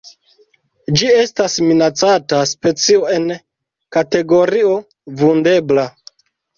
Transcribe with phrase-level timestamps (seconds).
[1.01, 3.31] Ĝi estas minacata specio en
[3.99, 4.77] kategorio
[5.23, 5.91] Vundebla.